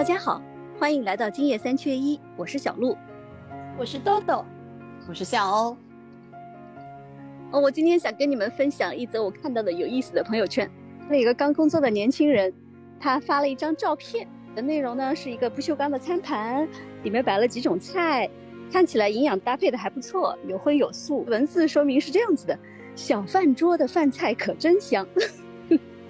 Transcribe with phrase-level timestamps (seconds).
[0.00, 0.40] 大家好，
[0.78, 2.96] 欢迎来到今夜三缺一，我是小鹿，
[3.78, 4.42] 我是豆豆，
[5.06, 5.76] 我是夏欧。
[7.50, 10.70] 哦，我今天想跟你们分享一则我看到的有意思的朋友圈。
[11.06, 12.50] 那一个刚工作的年轻人，
[12.98, 16.66] 他发了一张照片，的内容呢是一个不锈钢的餐盘，
[17.02, 18.26] 里面摆了几种菜，
[18.72, 21.26] 看起来营养搭配的还不错，有荤有素。
[21.26, 22.58] 文字说明是这样子的：
[22.96, 25.06] 小饭桌的饭菜可真香。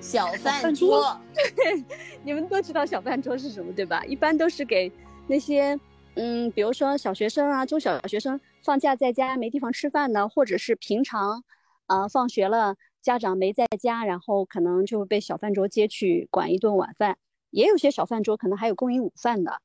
[0.01, 1.85] 小饭桌，对，
[2.25, 4.05] 你们都知道小饭桌是什么对吧？
[4.07, 4.91] 一般都是给
[5.27, 5.79] 那些，
[6.15, 11.45] 嗯，比如说小学生啊、中小学生放假在家没地方吃饭的，或者是平常，
[11.87, 17.17] 啊，放学了家长没在家，然后可能就会被小饭桌接去管一顿晚饭。
[17.51, 19.61] 也有些小饭桌可能还有供应午饭的，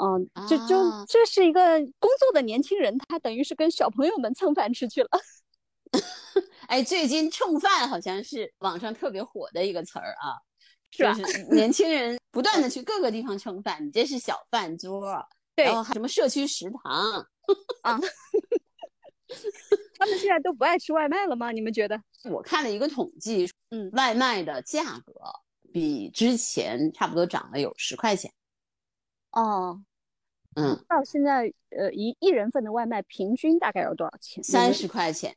[0.00, 0.76] 嗯，就就
[1.06, 5.08] 这是一个工作的年轻人，他等于是跟小朋友们蹭饭吃去了。
[6.70, 10.38] 哎，最近蹭饭好像是网上特别火的一个词儿啊，
[10.90, 11.12] 是吧？
[11.50, 15.20] 年轻人 不断的去各个地方蹭饭，你这是小饭桌，
[15.56, 17.26] 对，然后什么社区食堂
[17.82, 17.98] 啊，
[19.98, 21.50] 他们现在都不爱吃外卖了吗？
[21.50, 22.00] 你们觉得？
[22.30, 25.12] 我看了一个统计，嗯，外卖的价格
[25.72, 28.32] 比之前差不多涨了有十块钱。
[29.32, 29.82] 哦，
[30.54, 34.44] 嗯，到现在呃一一人份的外卖平均大概要多少钱？
[34.44, 35.36] 三十块钱。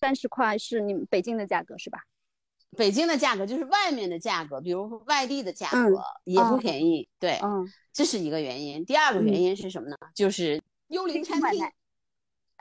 [0.00, 2.00] 三十块是你们北京的价格是吧？
[2.76, 7.08] 北京的价格就是外面的价格，比如说外地的价格也不便宜。
[7.18, 8.84] 对，嗯，这是一个原因。
[8.84, 9.96] 第二个原因是什么呢？
[10.14, 11.66] 就是幽灵餐厅。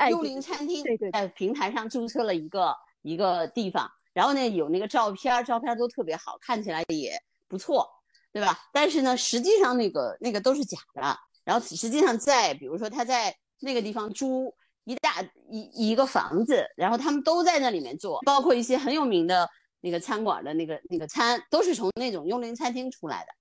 [0.10, 7.86] 幽灵餐厅在平台上注册了一个一个地方，然后呢有那个照片，照片都特别好，看起来也不错，
[8.32, 8.58] 对吧？
[8.72, 11.02] 但是呢，实际上那个那个都是假的。
[11.44, 14.56] 然后实际上在比如说他在那个地方租。
[14.88, 19.46] 一大一一个房子，然后他们都在那里面做，包括一些很有名的
[19.82, 23.34] 那个餐馆的那个那个餐，都是从那种幽灵餐厅出来的。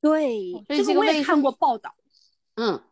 [0.00, 1.94] 对，这个我也看过报道。
[2.56, 2.82] 嗯，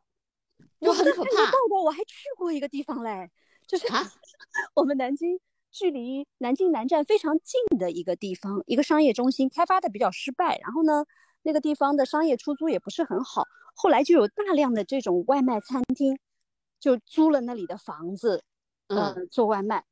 [0.83, 1.47] 就很可怕。
[1.47, 3.31] 报道我还去过一个地方嘞，
[3.67, 3.87] 就是
[4.77, 5.41] 我们南京
[5.71, 11.07] 距离南京南站非常近的一个地方，一个商业中心开发的比较失败，然后呢，
[11.43, 16.19] 那个地方的商业出租也不是很好，后来就有大量的这种外卖餐厅。
[16.81, 18.43] 就租了那里的房子，
[18.89, 19.85] 嗯，做外卖，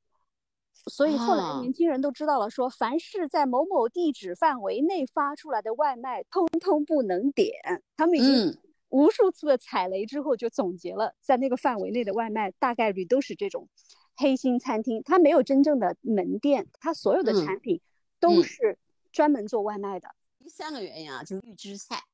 [0.86, 7.52] 所以后来年轻人都知道了，说凡是在某某地址范围内发出来的外卖，通通不能点。
[7.96, 8.58] 他们已经
[8.88, 13.68] 无数次的踩雷之后，就总结了，在那个范围内的外卖大概率都是这种
[14.16, 17.80] 黑心餐厅，它没有真正的门店，它所有的产品
[18.20, 18.78] 都是
[19.10, 20.08] 专门做外卖的。
[20.38, 22.04] 第三个原因啊，就是预制菜。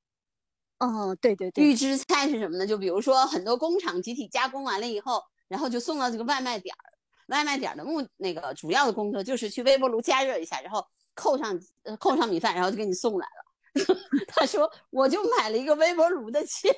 [0.86, 2.66] 哦，对对对，预制菜是什么呢？
[2.66, 6.82] 就比如说很多工厂集体加工完了以后，然后就送到这个外卖点儿。
[7.28, 10.84] 外卖点儿的目那个主要的工作就是去微波炉加热一下，然后
[11.14, 13.84] 扣上呃扣上米饭，然后就给你送来了。
[14.28, 16.74] 他说我就买了一个微波炉的钱，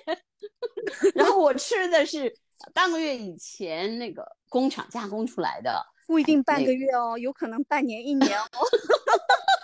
[1.17, 2.33] 然后我吃的是
[2.73, 8.47] 半个月以前那个工厂加工出来的，不一定半个月哦，有可能半年一年哦。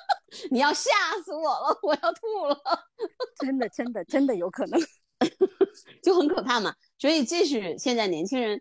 [0.51, 0.91] 你要吓
[1.25, 2.57] 死我了，我要吐了，
[3.41, 4.81] 真的，真的，真的有可能，
[6.03, 6.75] 就很可怕嘛。
[6.99, 8.61] 所以这是现在年轻人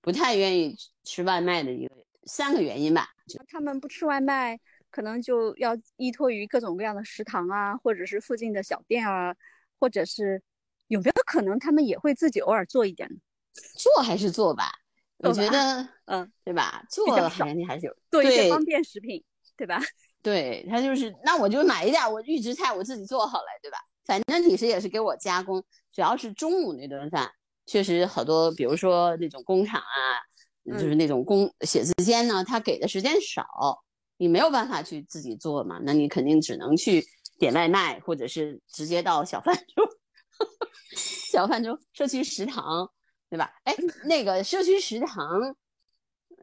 [0.00, 3.08] 不太愿意吃外卖的一个三个原因吧。
[3.48, 4.58] 他们不吃外卖，
[4.90, 9.34] 可能就要依托于各种各样的食堂啊，或者是附近的小店啊，
[9.78, 10.42] 或者是
[10.86, 13.08] 有没有可能他们也会自己偶尔做一点？
[13.76, 14.70] 做还是做吧，
[15.18, 16.84] 我觉得，嗯，对吧？
[16.88, 19.22] 做的肯定还是有做一些方便食品，
[19.56, 19.80] 对吧？
[20.22, 23.78] 对他就是，那我就买一点我预制菜，我自己做好了，对吧？
[24.04, 25.62] 反正其实也是给我加工，
[25.92, 27.30] 主要是中午那顿饭，
[27.66, 33.46] 确实好多，比如说那种工厂啊，就是那种工写字间呢，他给的时间少，
[34.16, 37.04] 你没有办法去自己做嘛，那你肯定只能去
[37.38, 39.88] 点外卖，或者是直接到小饭桌，
[41.30, 42.90] 小饭桌社区食堂，
[43.30, 43.52] 对吧？
[43.64, 43.74] 哎，
[44.04, 45.54] 那个社区食堂，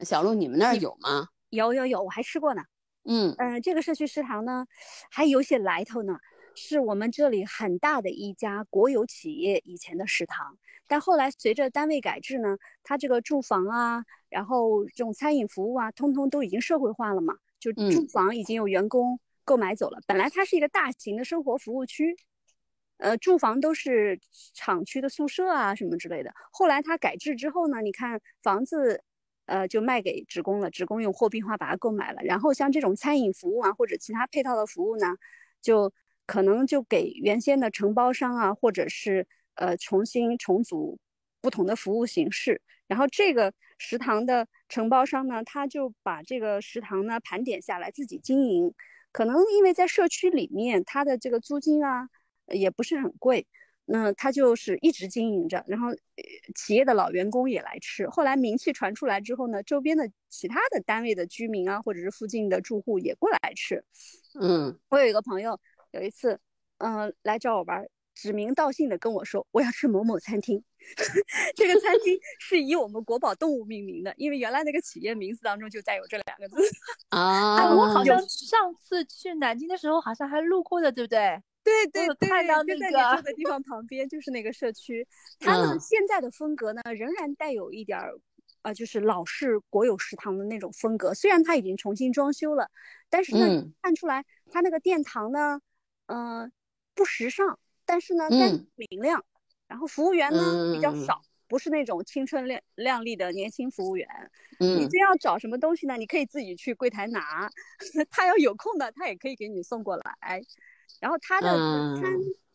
[0.01, 1.27] 小鹿你们那儿有吗？
[1.49, 2.61] 有有有，我还吃过呢。
[3.07, 4.65] 嗯嗯，这个社区食堂呢，
[5.11, 6.17] 还有些来头呢，
[6.55, 10.57] 是我们这里很大的一家国有企业以前的食堂，
[10.87, 19.99] 但后来随着单位改制呢，它这个住房啊，然后这种餐饮服务啊，通通都已经社会化了嘛，就住房已经有员工购买走了。
[20.07, 22.15] 本来它是一个大型的生活服务区，
[22.97, 24.19] 呃，住房都是
[24.55, 26.33] 厂区的宿舍啊什么之类的。
[26.51, 29.03] 后来它改制之后呢，你看房子。
[29.45, 32.21] 呃，就卖给职工了，职工用货币化把它购买了。
[32.23, 35.07] 然后像这种餐饮服务啊，或者其他配套的服务呢，
[35.61, 35.93] 就
[36.25, 40.97] 可能就给原先的承包商啊，或者是呃重新重组
[41.41, 42.61] 不同的服务形式。
[42.87, 48.73] 然后这个食堂的承包商呢，他就把这个食堂呢盘点下来自己经营。
[49.11, 52.09] 可能因为在社区里面，它的这个租金啊
[52.47, 53.47] 也不是很贵，
[53.85, 55.89] 那他就是一直经营着，然后
[56.55, 58.09] 企业的老员工也来吃。
[58.09, 63.83] 后来名气传出来之后呢，周边的其他的单位的居民啊，或者是附近的住户也过来吃。
[64.39, 65.59] 嗯，我有一个朋友，
[65.91, 66.39] 有一次，
[66.79, 67.85] 嗯，来找我玩，
[68.15, 70.63] 指名道姓的跟我说，我要吃某某餐厅。
[71.55, 76.55] 这个餐厅是以我们国宝动物命名的，因为原来那个企业名字当中就带有这两个字。
[77.09, 81.41] 啊，我好像上次去南京的时候，好像还路过的，对不对？
[81.65, 85.05] 对对对，看到那个就在住的地方旁边，就是那个社区。
[85.41, 88.13] 它呢现在的风格呢，仍然带有一点儿，
[88.61, 91.13] 呃，就是老式国有食堂的那种风格。
[91.13, 92.69] 虽然它已经重新装修了，
[93.09, 95.59] 但是呢，看出来它那个殿堂呢，
[96.05, 96.51] 嗯，
[96.93, 99.25] 不时尚，但是呢，但明亮。
[99.67, 104.07] 然后服务员呢比较少，不是那种青春靓靓丽的年轻服务员。
[104.59, 107.49] 你真要找什么东西呢，你可以自己去柜台拿。
[108.11, 110.39] 他要有空的，他也可以给你送过来。
[110.99, 111.49] 然后它的
[111.95, 112.11] 餐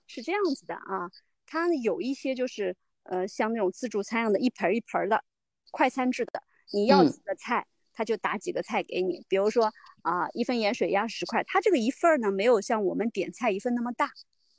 [0.06, 1.10] 是这样子的啊，
[1.46, 2.74] 它有一些就是
[3.04, 5.22] 呃像那种自助餐样的，一盆一盆的
[5.70, 6.42] 快餐制的，
[6.72, 9.24] 你要几个菜，他就打几个菜给你。
[9.28, 9.72] 比如说
[10.02, 14.10] 啊，一份盐水鸭十块，它这个一份呢没有像我们点菜一份那么大，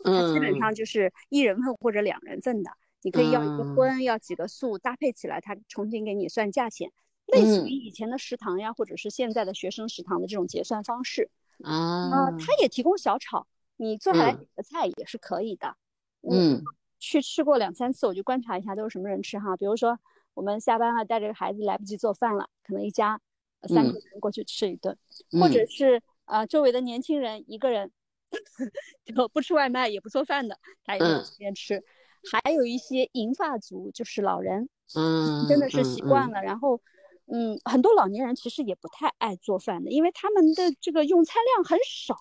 [0.03, 2.71] 它基本上就是一人份或者两人份的，
[3.01, 6.91] 你可以要一个荤，要几个素，搭配起来，它重新给你算价钱，
[7.27, 11.29] 类似于以前的食堂呀，或者是现在的学生食堂的这种结算方式
[11.63, 12.29] 啊。
[12.39, 13.47] 它也提供小炒。
[13.81, 15.75] 你坐下来点个菜也是可以的，
[16.21, 16.61] 嗯，
[16.99, 19.57] 去吃过两三次，我就观察一下都是什么人吃哈。
[19.57, 19.97] 比如说
[20.35, 23.19] 我们下班了，带着孩子来不及做饭了，可能一家
[23.67, 24.95] 三个人过去吃一顿，
[25.31, 27.91] 或者是呃周围的年轻人一个人
[29.03, 31.83] 就不吃外卖也不做饭的，他也在那边吃。
[32.31, 36.39] 还有一些银发族，就是老人，嗯，真的是习惯了。
[36.43, 36.79] 然后，
[37.25, 42.15] 嗯，很多老年人其实也不太爱做饭的，因为他们的这个用餐量很少。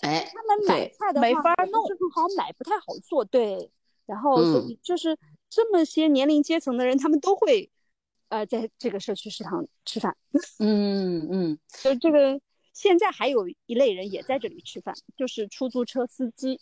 [0.00, 3.24] 哎，他们买菜的话没法弄，是不好买，不太好做。
[3.24, 3.70] 对，
[4.06, 4.36] 然后
[4.82, 5.18] 就是
[5.50, 7.68] 这么些年龄阶层的人，他们都会，
[8.28, 10.16] 呃，在这个社区食堂吃饭。
[10.60, 12.40] 嗯嗯，就这个，
[12.72, 16.60] 现在还有一类人也在这里吃饭，就是出租车司机。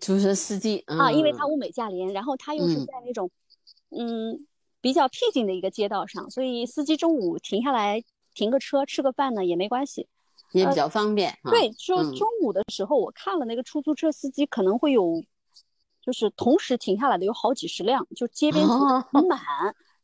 [0.00, 3.30] 出租车司机啊，因为他物美价廉，然后他又是在那种，
[3.90, 4.44] 嗯，
[4.80, 8.02] 比较僻静的一个街道上，所以司机中午停下来
[8.34, 10.08] 停个车吃个饭呢也没关系。
[10.52, 11.36] 也比较方便。
[11.44, 15.22] 对，就中午的时候我看了那个出租车司机可能会有，
[16.00, 18.78] 就是同时停下来的有好几十辆，就街边停
[19.12, 19.40] 很满，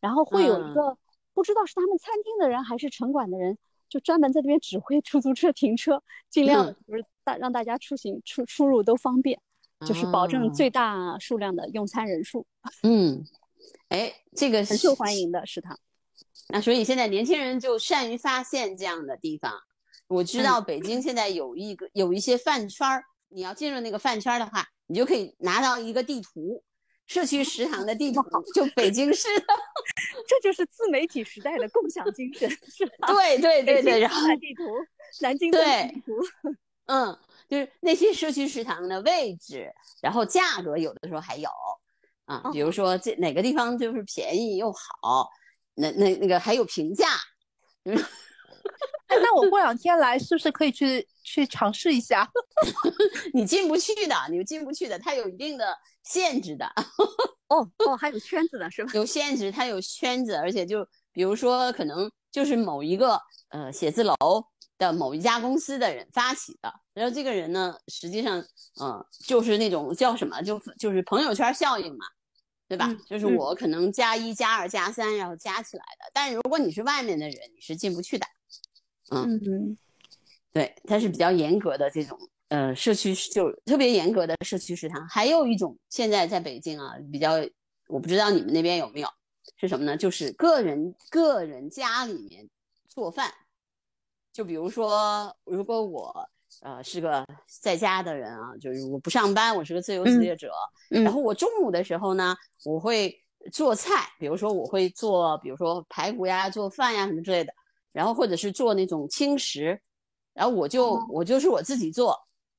[0.01, 0.97] 然后 会有一个
[1.35, 3.57] 不知道是他们餐厅的人还是城管的人，
[3.89, 9.41] 就专门在这边指挥出租车停车，尽量就是大让大家出行出出入都方便，
[9.87, 12.47] 就是保证最大数量的用餐人数。
[12.83, 13.25] 嗯，
[13.89, 15.79] 哎，这个很受欢迎的食堂。
[16.51, 19.53] 那所以现在年轻人就善于发现这样的地方。
[20.09, 26.65] 我知道北京现在有一个有一些饭圈儿，你要进入那个饭圈儿的话，你就可以拿到一个地图，
[27.07, 28.23] 社区食堂的地图，
[28.55, 29.47] 就北京市的，
[30.27, 33.13] 这就是自媒体时代的共享精神，是吧？
[33.13, 34.63] 对对对对，然后地图，
[35.21, 36.13] 南京对地图，
[36.87, 39.71] 嗯，就是那些社区食堂的位置，
[40.01, 41.51] 然后价格有的时候还有
[42.25, 45.29] 啊，比如说这哪个地方就是便宜又好，
[45.75, 47.09] 那那那个还有评价，
[47.85, 48.03] 嗯。
[49.09, 52.29] 那我过两天来，是不是可以去去尝试一下？
[53.33, 56.67] 你进不去的，你进不去的，它有一定的限制的。
[57.49, 58.91] 哦哦，还有圈子的是吧？
[58.95, 64.15] 有限制，它有圈子，而且就比如说，可能就是某一个呃写字楼
[64.77, 68.39] 的某一家公司的人发起的，然后这个人呢，实际上
[68.83, 72.05] 嗯，就是那种叫什么，就就是朋友圈效应嘛，
[72.69, 72.95] 对吧？
[73.09, 76.11] 就是我可能加一加二加三，然后加起来的。
[76.13, 78.27] 但如果你是外面的人，你是进不去的。
[79.11, 79.77] 嗯，
[80.53, 85.07] 对，它是比较严格的这种呃社区，就特别严格的社区食堂。
[85.09, 87.33] 还有一种现在在北京啊，比较
[87.89, 89.09] 我不知道你们那边有没有，
[89.57, 89.97] 是什么呢？
[89.97, 92.49] 就是个人个人家里面
[92.89, 93.33] 做饭。
[94.33, 96.29] 就比如说，如果我
[96.61, 97.27] 呃是个
[97.61, 100.53] 在家的人啊，就是我不上班，我是个自由职业者，
[100.91, 103.19] 然后我中午的时候呢，我会
[103.53, 107.53] 做菜，比如说我会做，比如说排骨呀、做饭呀什么之类的。
[107.93, 109.81] 然后或者是做那种轻食，
[110.35, 112.17] 然后我就我就是我自己做，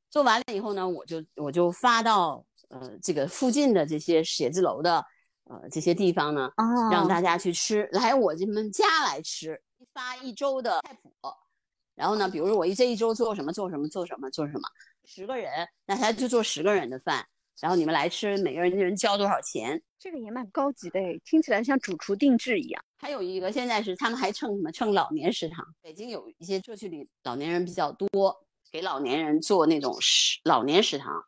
[0.09, 5.05] 做完了以后呢，我就我就发到呃这个附近的这些写字楼的
[5.45, 6.49] 呃这些地方呢，
[6.91, 9.61] 让大家去吃，来我这们家来吃，
[9.93, 11.09] 发一周的菜谱，
[11.95, 14.61] 然后呢，比如说我一这一周做什么做什么做什么做什么，
[15.05, 17.25] 十个人，那他就做十个人的饭。
[17.61, 19.81] 然后你们来吃，每个人一人交多少钱？
[19.99, 22.83] 这个也蛮高级的诶，听起来像主厨定制一样。
[22.97, 24.71] 还有一个，现在是他们还称什么？
[24.71, 25.65] 称老年食堂。
[25.81, 31.23] 北京有一些社区里老年人比较多，给老年人做那种食老年食堂。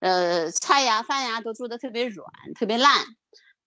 [0.00, 3.06] 呃，菜呀、饭呀都做的特别软、特别烂，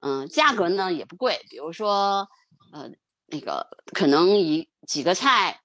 [0.01, 2.27] 嗯，价格呢也不贵，比如说，
[2.73, 2.91] 呃，
[3.27, 5.61] 那个可能一几个菜，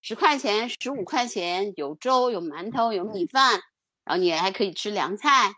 [0.00, 3.60] 十块钱、十五块钱，有粥、有馒头、有米饭，
[4.06, 5.52] 然后你还可以吃凉菜，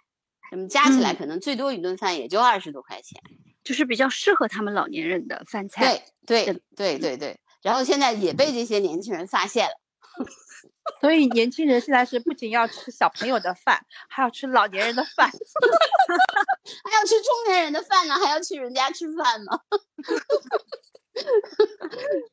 [0.50, 3.20] 那么加起来可能最多一顿饭也就二十多块钱，
[3.62, 6.02] 就是比较适合他们老年人的饭菜。
[6.26, 9.74] 对对对对对，然后现在也被这些年轻人发现了。
[11.00, 19.60] 所以年轻人现在是不仅要吃小朋友的饭，还要吃老年人的饭， 还要吃中年人的饭呢，还要去人家吃饭呢。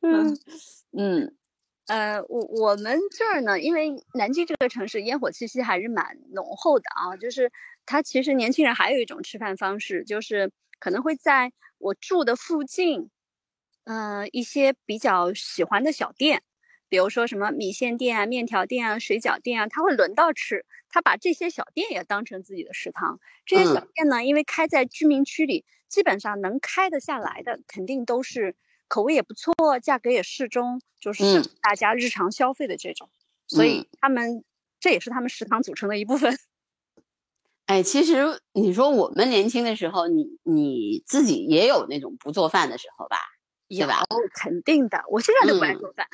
[0.00, 0.38] 嗯
[0.96, 1.36] 嗯，
[1.88, 7.52] 呃，我我们这儿呢，因为南京这个城市烟火气息还是蛮浓厚的啊，就是
[7.86, 10.50] 它其实年轻人还有一种吃饭方式，就是
[10.80, 13.10] 可能会在我住的附近，
[13.84, 16.42] 呃，一些比较喜欢的小店。
[16.88, 23.20] 比如说什么米线店啊、面条店啊、水饺店啊，他会轮到吃，他把这些小店也当成自己的食堂。
[23.44, 28.54] 这些小店呢，因为开在居民区里，基本上能开得下来的，肯定都是
[28.88, 33.10] 口味也不错，价格也适中，就是大家日常消费的这种。
[33.46, 34.44] 所以他们
[34.80, 36.38] 这也是他们食堂组成的一部分。
[37.66, 43.18] 哎，其实你说我们年轻的时候，你你自己也有那种不做饭的时候吧？
[43.68, 43.88] 有
[44.32, 46.06] 肯定的，我现在都不爱做饭，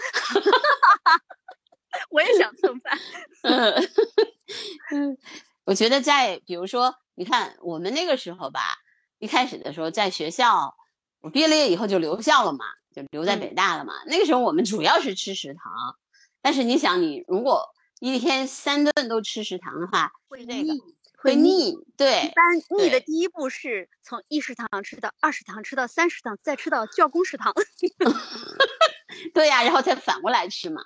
[2.09, 2.99] 我也想蹭饭。
[4.91, 5.19] 嗯，
[5.64, 8.79] 我觉得在比如说，你看我们那个时候吧，
[9.19, 10.75] 一开始的时候在学校，
[11.23, 13.95] 我毕了业以后就留校了嘛，就留在北大了嘛。
[14.07, 15.97] 那个时候我们主要是吃食堂，
[16.43, 20.83] 但是你想，你如果一天三顿都吃食堂的话，会腻。
[21.17, 22.45] 会腻，对，一般
[22.76, 27.55] 腻的第一步是从一食堂吃到二食堂，吃到三食堂，再吃到教工食堂。
[29.33, 30.83] 对呀，然后再反过来吃嘛，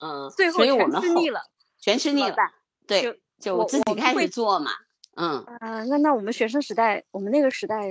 [0.00, 1.42] 嗯，最后全吃腻了，
[1.78, 2.34] 全吃腻了，
[2.86, 4.70] 对，就自己开始做嘛，
[5.16, 7.90] 嗯，呃，那那我们学生时代，我们那个时代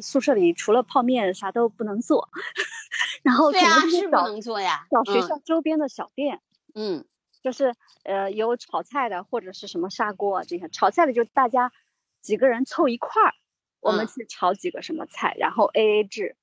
[0.00, 2.28] 宿舍里除了泡面啥都不能做，
[3.22, 6.40] 然后对啊，是不能做呀，找学校周边的小店，
[6.74, 7.04] 嗯。
[7.42, 7.74] 就是
[8.04, 11.72] 呃有炒菜的或者是什么砂锅这些炒菜的就大家
[12.20, 13.34] 几个人凑一块儿，
[13.80, 16.36] 我们去炒几个什么菜，然后 A A 制，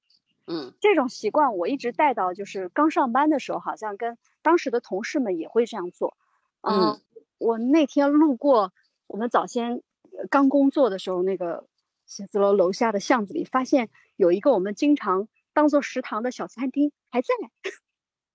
[0.46, 6.18] 嗯，这种习惯我一直带到就是刚上班的时候，好像跟当时的同事们也会这样做。
[6.64, 7.00] 嗯，
[7.38, 8.74] 我那天路过
[9.08, 9.82] 我们早先
[10.30, 11.68] 刚工作的时候那个
[12.06, 17.28] 写字楼楼下的巷子里，发现有一个我们经常当做食堂的小餐厅还在。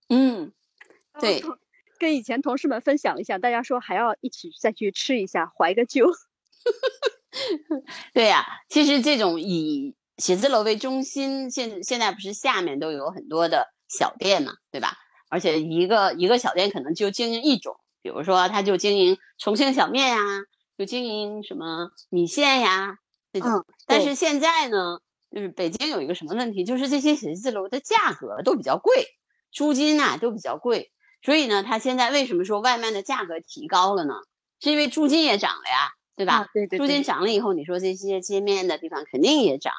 [0.09, 0.53] 嗯，
[1.21, 1.43] 对。
[1.97, 6.11] 跟以前同事们分享一下，大家说还要一起再去吃一下，怀个旧。
[8.13, 14.97] 对呀，其实这种以写字楼为中心，现现在不是下面都有很多的小店嘛，对吧？
[15.31, 20.19] 而且一个一个小店可能就经营一种，比如说他就经营重庆小面呀，
[20.77, 22.97] 就经营什么米线呀
[23.33, 23.65] 那种。
[23.87, 24.99] 但是现在呢，
[25.31, 29.07] 就是北京有一个什么问题，就是这些写字楼的价格都比较贵，
[29.53, 30.91] 租金呐都比较贵。
[31.23, 34.15] 所以呢，他现在为什么说外卖的价格提高了呢？
[34.61, 36.49] 是因为租金也涨了呀，对吧？
[36.53, 36.79] 对对。
[36.79, 39.73] 租金涨了以后，你说这些街面的地方肯定也涨，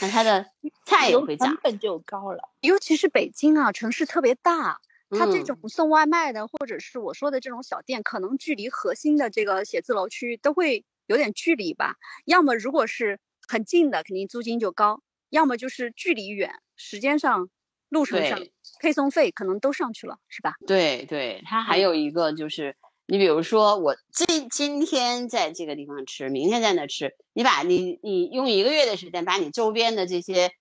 [0.00, 0.46] 那它的
[0.86, 2.50] 菜也会涨，成本就高了。
[2.60, 4.80] 尤其是北京啊，城市特别大，
[5.18, 11.96] 它这种送外卖的，或者是我说的这种小店，可能距离核心的这个写字楼区都会有点距离吧。
[12.24, 14.96] 要么如果是很近的，肯定租金就高；
[15.30, 17.48] 要么就是距离远，时间上。
[17.92, 18.40] 路程上
[18.80, 20.54] 配送费可能都上去了，是吧？
[20.66, 22.74] 对对，它还有一个就是，
[23.06, 30.52] 你比如说我今今天在这个地方吃，明天在那吃，你把你你用一个月的时间把你周边的这些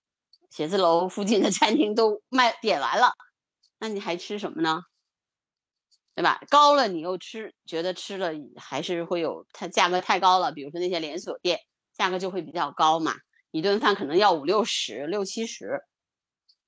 [0.50, 3.14] 写字楼附近的餐厅都卖点完了，
[3.82, 4.84] 那你还吃什么呢？
[6.14, 6.40] 对吧？
[6.50, 11.60] 高了你又吃，觉得吃了还是会有它价格太高了，比如说那些连锁店
[11.98, 13.16] 价格就会比较高嘛，
[13.50, 15.82] 一顿饭可能要五六十、六七十。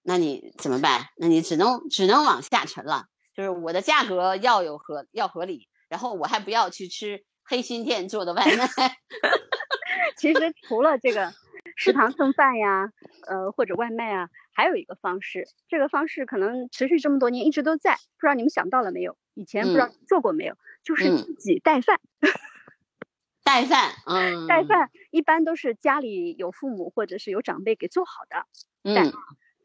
[0.01, 1.05] 那你怎么办？
[1.17, 3.05] 那你只能只能往下沉了。
[3.35, 8.67] 就是我的价格要有合要合理，然后我还不要去吃黑心店做的外卖。
[10.17, 11.31] 其实除了这个
[11.75, 12.91] 食堂蹭饭呀，
[13.27, 19.17] 呃或者外卖啊，还有一个方式，这个方式可能持续这么多年一直都在，不知道你们想到了没有？
[19.33, 20.55] 以前不知道做过没有？
[20.83, 21.99] 就是自己带饭。
[23.43, 28.45] 带饭，嗯，带饭一般都是家里有父母或者是有长辈给做好的。
[28.83, 29.11] 嗯。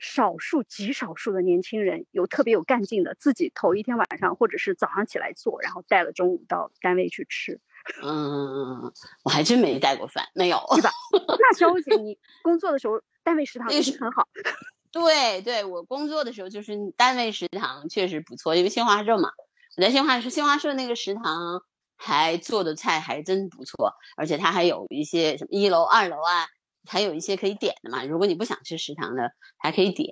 [0.00, 7.60] 少数极少数的年轻人有特别有干劲的，自己头一天晚上或者是早上起来做，然后带了中午到单位去吃。
[8.00, 8.92] 嗯，
[9.24, 10.90] 我还真没带过饭，没有，对吧？
[11.36, 14.26] 那小欧姐，你工作的时候单位食堂也是很好。
[14.90, 19.30] 对对，我工作的时候就是单位食堂确实不错，因为新华社嘛，
[19.76, 21.62] 我在新华社新华社那个食堂
[21.96, 26.46] 还做的菜还真不错，而且它还有一些什么一楼、二楼啊，
[26.88, 28.02] 还有一些可以点的嘛。
[28.04, 30.10] 如果你不想吃食堂的，还可以点。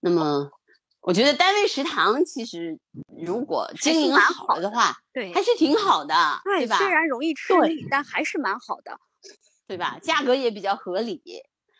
[0.00, 0.50] 那么，
[1.00, 2.78] 我觉得单位食堂其实
[3.24, 6.76] 如果经营好的话，对，还是挺好的，对吧？
[6.78, 8.96] 虽然容易吃腻，但还是蛮好的，
[9.66, 9.98] 对吧？
[10.02, 11.22] 价格也比较合理。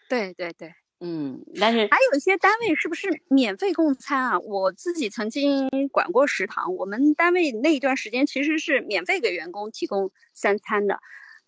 [0.09, 0.75] 对对对。
[0.99, 4.38] 嗯，但是还有一些单位是不是免费供餐啊？
[4.38, 10.99] 我自己曾经管过食堂，我们单位那一段时间其实是免费给员工提供三餐的，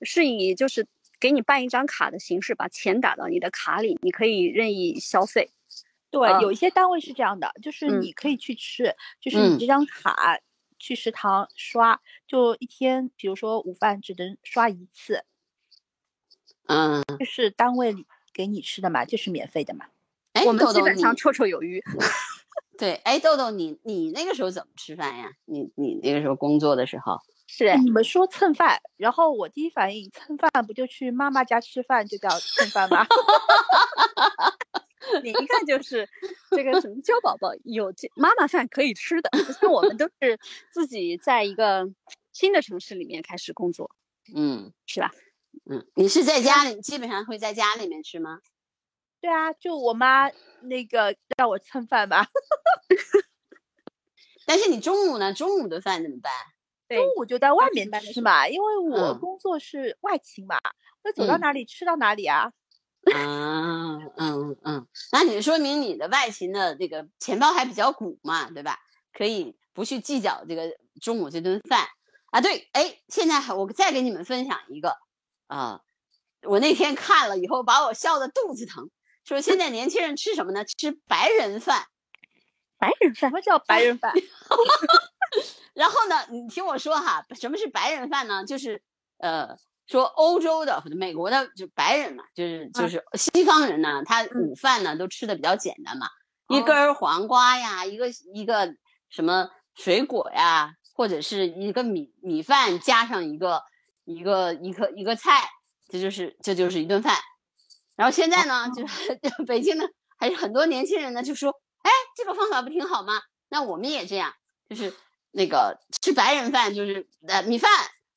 [0.02, 0.86] 是以就是
[1.18, 5.50] 给你办一张卡的形式，把钱打到你的卡里，你可以任意消费。
[6.10, 10.38] 对，有一些单位是这样的，就是你可以去吃，就是你这张卡
[10.78, 15.24] 去食堂刷，就一天，比如说午饭只能刷一次。
[16.68, 18.06] 嗯，就是单位里。
[18.34, 19.86] 给你吃的嘛，就是免费的嘛。
[20.32, 21.82] 哎，我们基本上绰绰有余。
[22.78, 25.32] 对，哎，豆豆，你你那个时候怎么吃饭呀？
[25.44, 33.04] 你你那个时候工作的时候，是你们说蹭饭，然后我第一反应蹭饭不就去妈妈家吃饭就叫蹭饭吗？
[35.24, 36.08] 你一看就是
[36.52, 39.28] 这个什么娇宝宝有妈妈饭可以吃的。
[39.60, 40.38] 像我们都是
[40.70, 41.90] 自己在一个
[42.32, 43.90] 新的城市里面开始工作，
[44.36, 45.10] 嗯，是吧？
[45.64, 48.40] 嗯，你是在家里，基本上会在家里面吃吗？
[49.20, 50.30] 对啊，就我妈
[50.62, 52.26] 那个让我蹭饭吧。
[54.46, 55.34] 但是你中午呢？
[55.34, 56.32] 中午的饭怎么办？
[56.88, 60.56] 中午就在外面吃嘛，因为我工作是外勤嘛，
[61.02, 62.52] 我走到哪里吃到哪里啊。
[63.12, 68.78] 啊，嗯嗯，那你说明你的外勤的这个钱包还比较鼓嘛，对吧？
[69.12, 71.86] 可以不去计较这个中午这顿饭
[72.30, 72.40] 啊。
[72.40, 74.96] 对，哎，现在我再给你们分享一个。
[75.48, 75.80] 啊，
[76.42, 78.88] 我那天看了以后，把我笑的肚子疼。
[79.24, 80.64] 说现在年轻人吃什么呢？
[80.64, 81.86] 吃白人饭。
[82.78, 83.28] 白人饭？
[83.28, 84.12] 什么叫白人饭？
[85.74, 88.44] 然后呢，你听我说哈，什么是白人饭呢？
[88.44, 88.82] 就是
[89.18, 96.08] 呃，说欧洲的美国的就白人嘛，就是就是西方人呢，他午饭呢都吃的比较简单嘛，
[96.48, 98.74] 一根黄瓜呀，一个一个
[99.10, 103.62] 什么水果呀，或者是一个米米饭加上一个。
[104.08, 105.46] 一个一个一个菜，
[105.88, 107.16] 这就是这就是一顿饭。
[107.94, 109.84] 然后现在呢，就是 北京呢，
[110.18, 111.50] 还是很多年轻人呢就说，
[111.82, 113.20] 哎，这个方法不挺好吗？
[113.50, 114.32] 那我们也这样，
[114.68, 114.94] 就是
[115.32, 117.70] 那个吃白人饭，就是呃米饭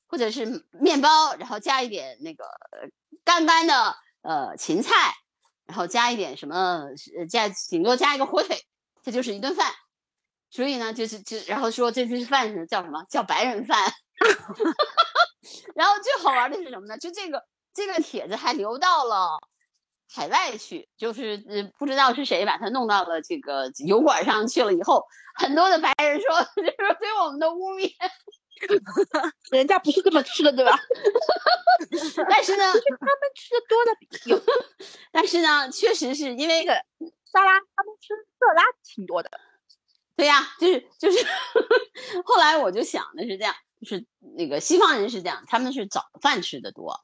[0.06, 2.44] 或者是面包，然后加一点那个
[3.24, 5.14] 干干的呃芹菜，
[5.66, 6.86] 然后加一点什么，
[7.28, 8.58] 加顶多加一个火腿，
[9.02, 9.72] 这就是一顿饭。
[10.48, 13.92] 所以呢，就是就然后说这顿饭是叫什么叫白人饭。
[15.74, 16.96] 然后最好玩的是什么呢？
[16.98, 19.38] 就这个这个帖子还流到了
[20.14, 24.72] 海外去，就是呃不知道是谁把它弄到了这个油管上去了。
[24.72, 27.90] 以后很多的白人说， 就是对我们的污蔑，
[29.50, 30.78] 人家不是这么吃的，对吧？
[32.28, 33.92] 但是呢，他们吃的多的
[34.26, 34.42] 有，
[35.10, 36.72] 但是呢，确实是因为个
[37.32, 39.30] 沙拉，他们吃色拉挺多的。
[40.14, 41.26] 对呀，就是就是，
[42.24, 43.54] 后来我就想的是这样。
[43.82, 47.00] 就是那个西方人是这样，他们是早饭吃的多。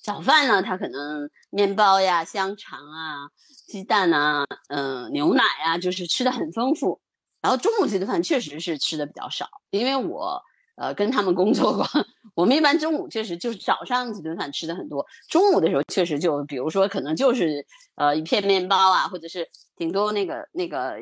[0.00, 3.28] 早饭呢，他可能面包呀、香肠啊、
[3.66, 7.00] 鸡蛋啊、嗯、牛奶啊，就是吃的很丰富。
[7.40, 10.40] 然后中午这顿饭确实是吃的比较少，因为我
[10.76, 11.84] 呃跟他们工作过，
[12.34, 20.96] 我们一般中午确实就是早上几顿饭吃的很多，中午的时候确实就比如说可能就是呃一片面包啊，或者是顶多那个那个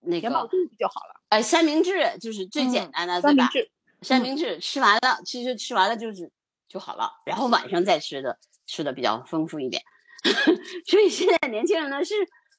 [0.00, 0.28] 那个
[0.78, 1.22] 就好了。
[1.30, 3.28] 哎，三明治就是最简单的，对吧？
[3.28, 3.70] 三明治
[4.02, 6.30] 吃完了，其实吃完了就是
[6.68, 9.82] 就好了，然后晚上再吃的吃的比较丰富一点。
[10.86, 12.14] 所以现在年轻人呢是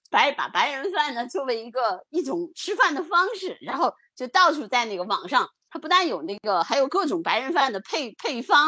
[0.09, 8.67] 白把白人饭呢作为一个一种吃饭的方式，然后就到处在那个网上，它不但有那个，还有各种白人饭的配配方，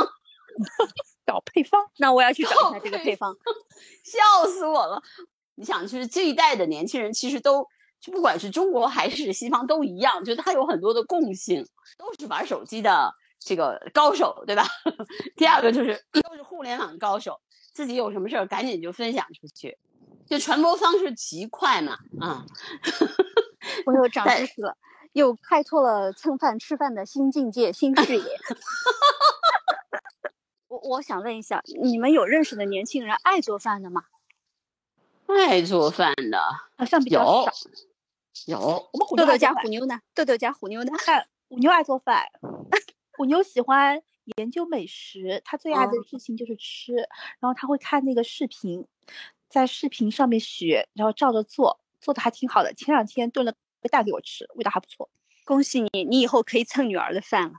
[1.25, 1.89] 找配方。
[1.97, 3.35] 那我要去找一下这个配方，
[4.03, 5.01] 笑死我了。
[5.55, 7.67] 你想，就是这一代的年轻人其实都。
[8.01, 11.65] 就不管是中国还是西方都一样，就它有很多的共性，
[11.97, 14.65] 都是玩手机的这个高手，对吧？
[15.35, 17.39] 第二个就是都是互联网高手，
[17.73, 19.77] 自己有什么事儿赶紧就分享出去，
[20.25, 21.97] 就传播方式极快嘛。
[22.21, 22.45] 啊，
[23.85, 24.77] 我又长知识了，
[25.13, 28.23] 又开拓了蹭饭吃饭的新境界、新视野。
[30.69, 34.03] 我我想问一下，你们有认识的年轻人爱做饭的吗？
[35.35, 36.39] 爱做饭的
[36.77, 37.51] 好像比较少。
[38.47, 38.57] 有，
[38.93, 39.99] 我们虎豆豆家虎妞呢？
[40.15, 40.91] 豆豆家虎妞呢？
[41.49, 42.25] 虎妞爱做饭，
[43.17, 44.01] 虎妞喜欢
[44.37, 46.93] 研究美食，她最爱的事情就是吃。
[47.39, 48.85] 然后她会看那个视频，
[49.49, 52.73] 在视频上面学，然后照着做，做的还挺好的。
[52.73, 55.09] 前两天炖了个蛋给我吃，味道还不错。
[55.43, 57.53] 恭喜你，你以后可以蹭女儿的饭了。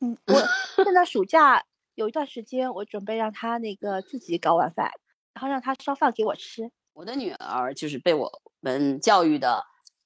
[0.00, 0.34] 嗯，我
[0.84, 4.90] 现在暑假有一段时间，我准备让她那个自己搞晚饭，
[5.32, 6.70] 然后让她烧饭给我吃。
[6.96, 9.62] 我的女儿就是被我们教育的，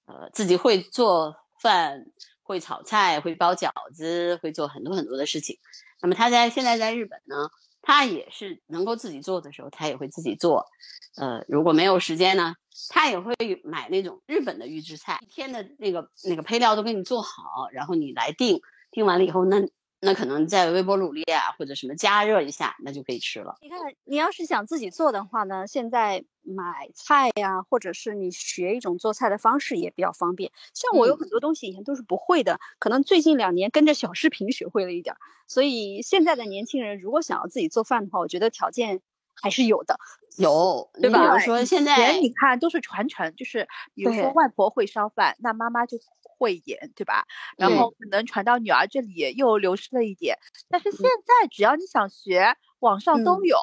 [0.07, 2.05] 呃，自己会做饭，
[2.43, 5.57] 会炒菜，会包饺子，会做很多很多的事情。
[6.03, 7.49] 那么她在现在在日本呢，
[7.81, 10.67] 她也是能够自己做的时候，她也会自己做。
[11.15, 12.57] 呃，如果没有时间呢，
[12.89, 19.65] 她也会买那种日本的预制菜，一天的那个那个配料都给你做好，然后你来订，订完了以后那。
[20.03, 23.57] 那可能在微波炉里啊，或者什么加热一下，那就可以吃了。
[23.61, 30.51] 你看，你要是想自己做的话呢，现在买菜呀，或者是你学一种做菜的方式也比较方便。
[30.73, 35.15] 像我有很多东西以前都是不会的，可能最近两年跟着小视频学会了一点。
[35.47, 39.03] 所以现在的年轻人如果想要自己做饭的话，我觉得条件
[39.35, 39.99] 还是有的。
[40.39, 41.19] 有，对吧？
[41.19, 45.99] 比如说现在你看都是传承，就是比如说外婆会烧饭，那妈妈就。
[46.41, 47.27] 会一点，对吧？
[47.59, 50.39] 然后可能传到女儿这里又流失了一点，
[50.71, 53.59] 但是现在只要你想学，网上都有。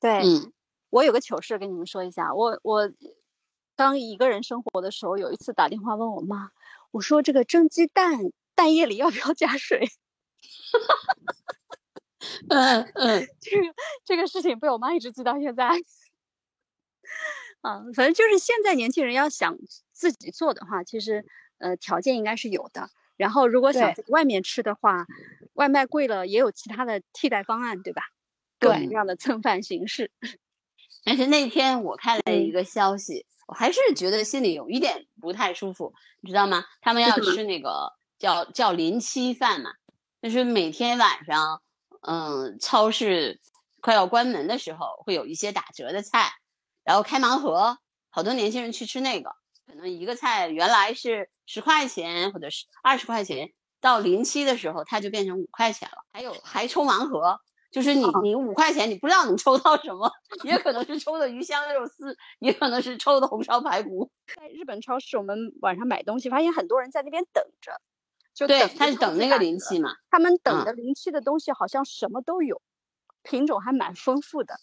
[0.00, 0.22] 对，
[0.88, 2.32] 我有个糗事跟你们说一下。
[2.32, 2.90] 我我
[3.76, 6.50] 刚一个人生活的时候，有一次打电话问我妈，
[6.90, 8.18] 我说这个蒸鸡蛋
[8.54, 9.86] 蛋液里要不要加水？
[12.48, 13.74] 嗯 嗯，这个
[14.06, 15.68] 这个事情被我妈一直记到现在。
[17.62, 19.56] 嗯， 反正就是现在年轻人要想
[19.92, 21.26] 自己做的话，其实。
[21.58, 22.90] 呃，条件应该是有的。
[23.16, 25.06] 然后，如果想在外面吃的话，
[25.54, 28.02] 外卖贵了，也有其他的替代方案，对吧？
[28.58, 30.10] 各种各样的蹭饭形式。
[31.04, 36.64] 但是那天我看了一个消息，我还是觉得心里有一点不太舒服，你知道吗？
[36.80, 39.70] 他们要吃那个叫叫临期饭嘛，
[40.20, 41.62] 就是每天晚上，
[42.02, 43.40] 嗯，超市
[43.80, 46.32] 快要关门的时候，会有一些打折的菜，
[46.84, 47.78] 然后开盲盒，
[48.10, 49.30] 好多年轻人去吃那个。
[49.66, 56.04] 可能一个菜原来是十块钱或者是二十块钱，到临期的时候它就变成五块钱了。
[56.12, 60.10] 还有还抽盲盒，就是你你五块钱你不知道能抽到什么，
[60.44, 64.10] 也可能是抽的鱼香肉丝，也可能是抽的红烧排骨。
[64.36, 67.80] 在日本超市，我们晚上买东西，发现很多人在那边等着，
[68.32, 69.96] 就对，他是等那个临期嘛。
[70.10, 72.62] 他们等的临期的东西好像什么都有，
[73.22, 74.54] 品种还蛮丰富的。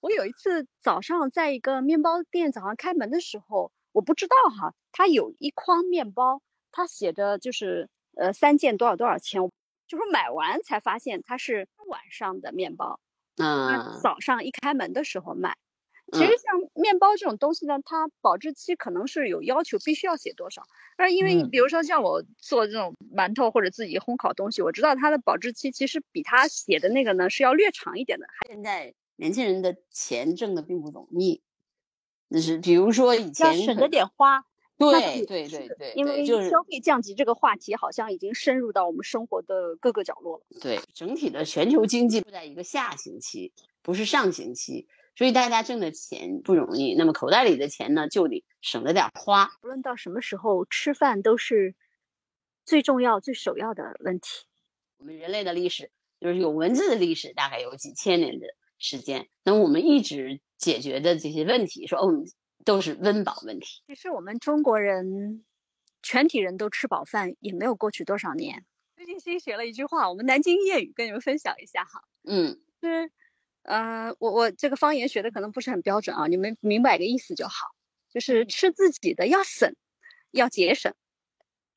[0.00, 3.72] 我有一次早上在一个面包店早上开门的时候。
[3.96, 9.40] 我不知道哈，他有一筐面包，他写着就是呃三件多少多少钱，
[9.88, 13.00] 就是买完才发现它是晚上的面包，
[13.38, 15.56] 嗯，早上一开门的时候卖。
[16.12, 20.62] 其实像面包这种东西呢，它保质期可能是有要求，必须要写多少。
[20.98, 28.26] 而因为比如说像我做这种馒头或者自己烘烤东西，我知道它的保质期其实比它写的那个呢是要略长一点的。
[28.46, 31.40] 现在年轻人的钱挣的并不容易。
[32.28, 34.44] 那是比如说以前省着点花，
[34.76, 40.44] 对对对对，因为消费降级这个话题好像已经深入到我们生活的各个角落了。
[40.60, 46.94] 对，整体的全球经济在一个下行期，不是上行期，所以大家挣的钱不容易。
[46.94, 49.50] 那么口袋里的钱呢，就得省着点花。
[49.60, 51.74] 不论到什么时候吃饭，都是
[52.64, 54.28] 最重要、最首要的问题。
[54.98, 58.46] 我们人类的历史就是有文字的历史，大概有几千年的
[58.78, 59.28] 时间。
[59.44, 60.40] 那我们一直。
[60.58, 62.24] 解决的这些问题，说哦，
[62.64, 63.82] 都是温饱问题。
[63.86, 65.44] 其实我们中国人
[66.02, 68.64] 全体人都吃饱饭，也没有过去多少年。
[68.96, 72.02] 最近新学了一句话，我们南京谚语跟你们分享一下哈。
[72.24, 73.10] 嗯，是，
[73.64, 77.66] 呃，我我这个方言学的可能不是很标准啊，你们明白个意思就好。
[78.10, 79.76] 就是吃自己的要省，
[80.30, 80.92] 要节省；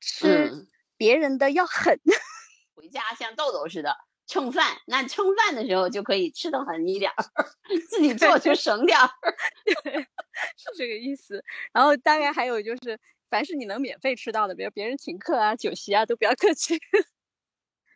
[0.00, 2.00] 吃别人的要狠。
[2.74, 3.94] 回家像豆豆似的。
[4.30, 7.16] 蹭饭，那蹭饭的时候就可以吃的狠一点儿，
[7.90, 9.08] 自己做就省点儿，
[10.56, 11.42] 是这个意思。
[11.72, 12.96] 然后大概还有就是，
[13.28, 16.78] 凡是你能免费吃到的，比如别人请客啊、酒席啊，都不要客气，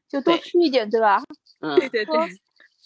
[0.08, 1.22] 就多吃一点，对吧？
[1.62, 2.18] 嗯，对对对。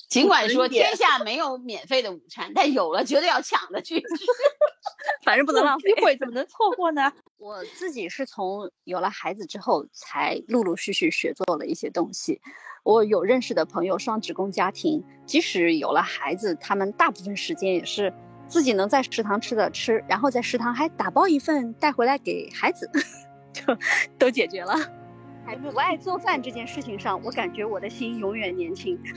[0.09, 4.07] 尽管说天下没有免费的午餐，但有了绝对要抢着去吃，
[5.25, 5.93] 反正不能浪费。
[5.97, 7.13] 机会怎么能错过呢？
[7.37, 12.41] 我自己是从有了孩子之后，才陆陆续续学做了一些东西。
[12.85, 18.13] 我有认识的朋友，双职工家庭，即使有了孩子，他们大部分时间也是
[18.49, 22.91] 自己能在食堂吃的吃，然后在食堂还打包一份带回来给孩子，
[23.53, 23.63] 就
[24.19, 24.75] 都解决了。
[25.49, 28.99] 在不爱做饭这件事情上，我感觉我的心永远年轻。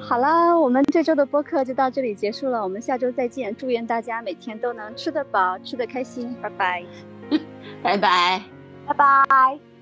[0.00, 3.54] 好了，我们这周的播客就到这里结束了，我们下周再见。
[3.54, 6.34] 祝愿大家每天都能吃得饱，吃得开心。
[6.42, 6.84] 拜拜，
[7.80, 8.42] 拜拜，
[8.88, 9.73] 拜拜。